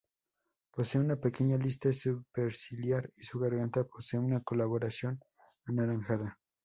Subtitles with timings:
[0.73, 5.19] Posee una pequeña lista superciliar, y su garganta posee una coloración
[5.67, 6.39] anaranjada.